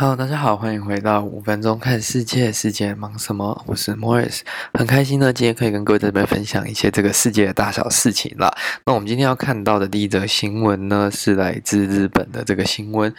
[0.00, 3.64] Hello，大家好，欢迎回到五分钟看世界，世界忙什么？
[3.66, 4.42] 我是 Morris，
[4.74, 8.48] 很开心呢，今天可以跟各位这边分享一些这个世界的大小事情啦。
[8.86, 13.12] 那我们今天要看到的第一则新闻呢，是来自日本的这个新闻。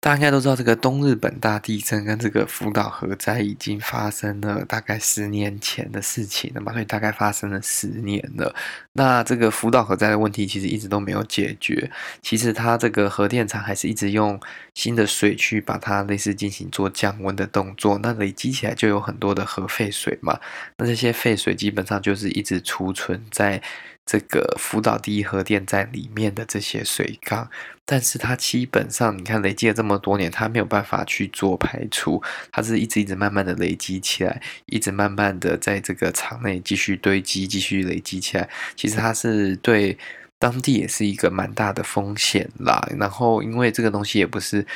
[0.00, 8.54] 大家应该都知道，这个东日本大地震跟这个福岛核灾已经发生了大概十年前的事情了嘛，所以大概发生了十年了。
[8.94, 11.90] 那这个福岛核灾的问题其实一直都没有解决。
[12.22, 14.40] 其实它这个核电厂还是一直用
[14.74, 20.40] 新的水去把它类似进行做降温的动作，那累积起来就有很多的核废水嘛。
[20.78, 23.62] 那这些废水基本上就是一直储存在。
[24.10, 27.48] 这个福岛第一核电站里面的这些水缸，
[27.84, 38.50] 但是它基本上你看累积了这么多年，它没有办法去做排除，它是一直一直慢慢的累积起来，一直慢慢的在这个厂内继续堆积，继续累积起来。
[38.74, 39.96] 其实它是对
[40.40, 42.84] 当地也是一个蛮大的风险啦。
[42.98, 44.66] 然后因为这个东西也不是。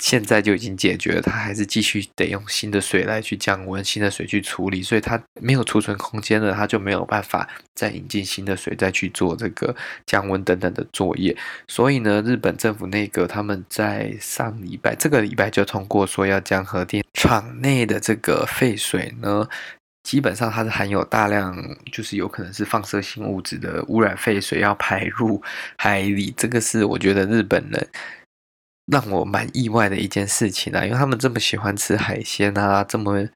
[0.00, 9.74] 现在就已经解决了，它还是继续得用新的水来去降温，新的水去处理，所以它没有储存空间了，它就没有办法再引进新的水再去做这个
[10.04, 11.34] 降温等等的作业。
[11.68, 19.48] 所以呢，日本政府内阁他们在上礼拜这个礼拜就通过说要将核电厂内的这个废水呢，
[20.02, 21.56] 基本上它是含有大量
[21.92, 25.40] 就是有可能是放射性物质的污染废水要排入
[25.78, 27.88] 海里，这个是我觉得日本人。
[28.86, 33.26] 让我蛮意外的一件事情啊，因为他们这么喜欢吃海鲜啊，这么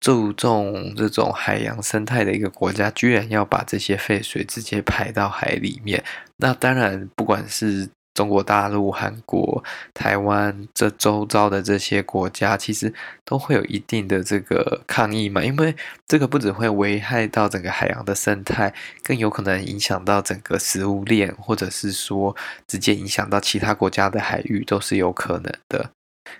[0.00, 6.02] 注重这种海洋生态的一个国家，居然要把这些废水直接排到海里面。
[6.36, 7.88] 那当然，不管是。
[8.16, 12.92] 中国大陆、韩国、台湾这周遭的这些国家，其实
[13.26, 15.76] 都会有一定的这个抗议嘛，因为
[16.08, 18.72] 这个不只会危害到整个海洋的生态，
[19.02, 22.34] 更有可能影响到整个食物链，或者是说
[22.66, 25.90] 直接影响到其他国家的海域，都是有可能的。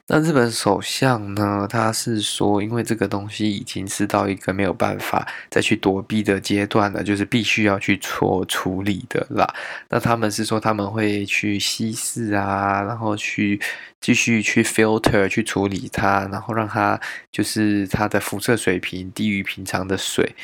[0.08, 9.53] 那日本首相呢，他是说，因为这个东西已经是到一个没有办法再去躲避的阶段了，就是必须要去做处理的啦。
[9.88, 13.60] 那他们是说他们会去稀释啊，然后去
[14.00, 17.00] 继续去 filter 去处理它，然后让它
[17.32, 20.37] 就是它的辐射水平低于平常的水，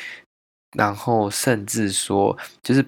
[0.77, 2.85] 然后甚至说就是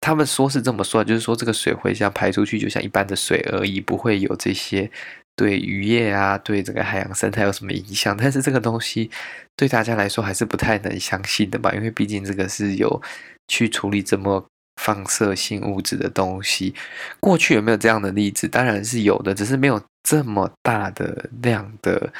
[0.00, 4.90] 他们说是这么说，就是说这个水会像排出去，就像一般的水而已，不会有这些。
[5.34, 8.16] 对渔业啊，对这个海洋生态有什么影响？
[8.16, 9.10] 但是这个东西
[9.56, 13.00] 对大家来说还是不太能相信的吧，因为毕竟这个是有
[13.48, 14.44] 去处理这么
[14.80, 16.74] 放射性物质的东西。
[17.20, 18.46] 过去有没有这样的例子？
[18.46, 22.12] 当然是有的，只是没有这么大的量的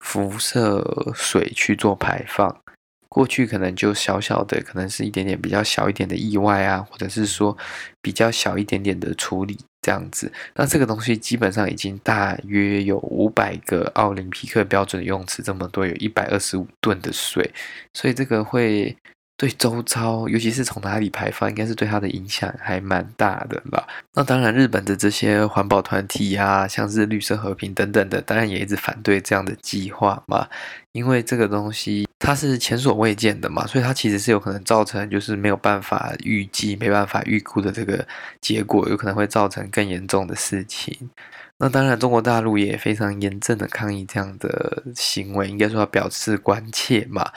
[0.00, 2.60] 辐射水去做排放。
[3.08, 7.56] 过去可能就小小的，可能是一点点比较小一点的意外啊，或者是说
[8.02, 10.32] 比较小一点点的处理这样子。
[10.54, 17.52] 那这个东西基本上已经大约有五百个奥林匹克标准的游泳池这么多，有一百二十五吨的水，
[17.92, 18.96] 所以这个会。
[19.36, 23.84] 对周遭，尤其是从哪里排放，应该是对它的影响还蛮大的吧。
[24.12, 30.46] 那当然，日本的这些环保团体啊，像是绿色和平等等的，当然也一直反对这样的计划嘛。
[30.92, 38.06] 因为这个东西它是前所未见的嘛，所以它其实是有可能造成就是没有办法预计、没办法预估的这个
[38.40, 41.10] 结果，有可能会造成更严重的事情。
[41.58, 47.28] 那当然，中国大陆也非常严正的抗议这样的行为，应该说要表示关切嘛。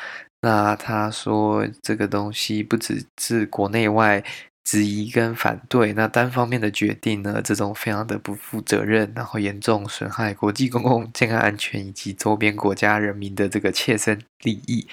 [0.48, 4.24] 那他说这个东西不只是国内外
[4.64, 14.88] 质疑跟反对，那单方面的决定呢，这种非常的不负责任，然后严重损害国际公共健康安全以及周边国家人民的这个切身利益。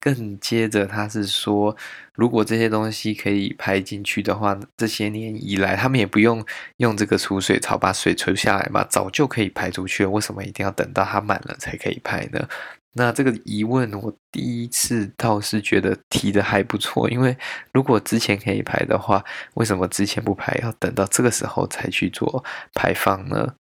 [0.00, 1.76] 更接着他是说，
[2.14, 6.44] 如果这些东西可以排进去的话，这些年以来他们也不用
[6.78, 10.10] 用这个储水槽把水存下来嘛，早就可以排出去了。
[10.10, 12.48] 为什么一定要等到它满了才可以排呢？
[12.96, 17.36] 那这个疑问，我第一次倒是觉得提的还不错，因为
[17.72, 19.22] 如果之前可以排的话，
[19.54, 22.42] 为什么之前不排，要等到这个时候才去做
[22.72, 23.54] 排放呢？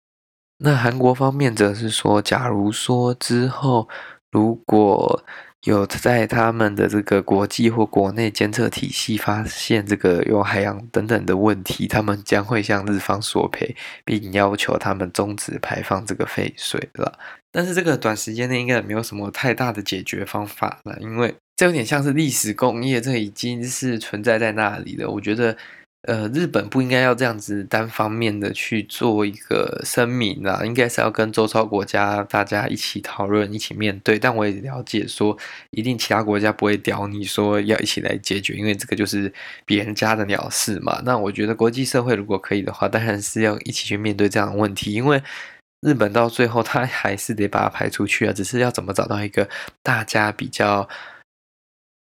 [0.59, 3.89] 那韩国方面则是说，假如说之后
[4.31, 5.25] 如果
[5.65, 13.75] 有在他们的这个国际或国内监测体系发现这个有海洋等等的问题，他们将会向日方索赔，
[14.05, 17.19] 并要求他们终止排放这个废水了。
[17.51, 25.09] 但是这个短时间内应该也没有什么太大的解决方法了，因为这有点像是历史工业，这已经是存在在那里了。
[25.09, 25.57] 我觉得。
[26.07, 34.19] 呃，日本不应该要这样子单方面的去做一个声明啊，应该是要跟周遭国家大家一起讨论、一起面对。
[34.19, 35.35] 但我也了解说，
[35.71, 39.33] 一定其他国家不会屌你说要一起来解决，因为这个就是
[39.65, 41.01] 别人家的鸟事嘛。
[41.03, 45.21] 那我觉得国际社会如果可以的话，当然是要一起去面对这样的问题，因为。
[45.81, 49.47] 日本到最后他还是得把它排出去啊，只是要怎么找到一个
[49.83, 50.89] 大家比较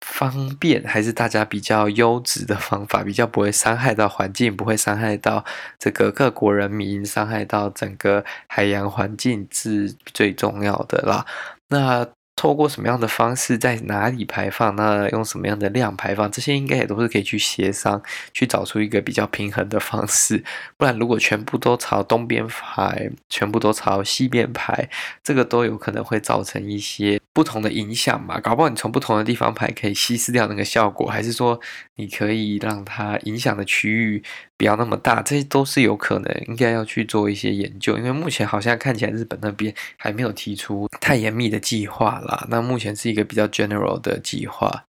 [0.00, 5.44] 方便，还是大家比较优质的方法，比较不会伤害到环境，不会伤害到
[5.78, 11.26] 这个各国人民，伤害到整个海洋环境是最重要的啦。
[11.68, 12.06] 那。
[12.40, 14.74] 透过什么样的方式，在哪里排放？
[14.74, 16.30] 那用什么样的量排放？
[16.30, 18.02] 这些应该也都是可以去协商，
[18.32, 20.42] 去找出一个比较平衡的方式。
[20.78, 24.88] 不然，如果全部都朝东边排，全部都朝西边排，
[25.22, 28.40] 这个都有可能会造成一些不同的影响嘛。
[28.40, 31.60] 搞不好你从不同的地方排，可以稀释掉那个效果，还是说
[31.96, 34.22] 你可以让它影响的区域
[34.56, 35.20] 不要那么大？
[35.20, 37.98] 这些都是有可能，应该要去做一些研究。
[37.98, 42.29] 因为目前好像看起来日本那边还没有提出太严密的计划了。
[42.30, 44.84] 啊，那目前是一个比较 general 的计划，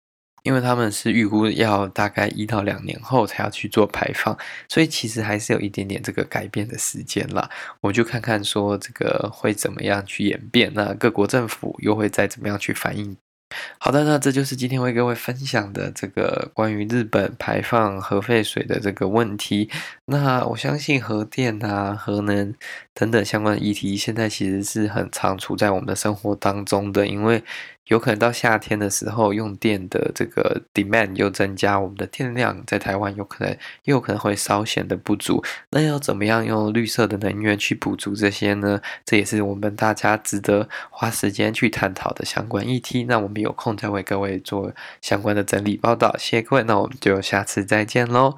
[0.42, 4.36] 因为他们是预估要大概一到两年后才要去做排放，
[4.68, 7.50] 所以其实还是有一点点这个改变的时间啦。
[7.82, 13.16] 我就看看说这个会怎么样去演变，那各国政府又会再怎么样去反应。
[13.78, 19.70] 好的，那这就是今天为各位分享的这个关于日本排放核废水的这个问题。
[20.06, 22.54] 那我相信核电啊、核能
[22.94, 27.42] 等等相关的议题，现在其实是很常处在我们的生活当中的，因为。
[27.86, 35.44] 有可能到夏天的时候，用电的这个 demand 又增加，我们的电量在台湾有可能又可能会稍显的不足。
[35.70, 38.80] 那要怎么样用绿色的能源去补足这些呢？
[39.04, 43.04] 这也是我们大家值得花时间去探讨的相关议题。
[43.04, 46.16] 那我们有空再为各位做相关的整理报道。
[46.18, 48.34] 谢谢各位，那我们就下次再见喽。